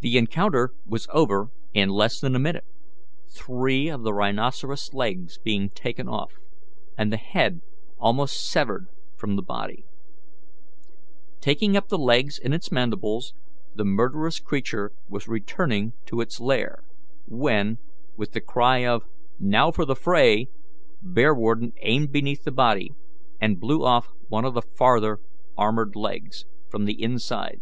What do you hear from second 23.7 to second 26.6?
off one of the farther armoured legs,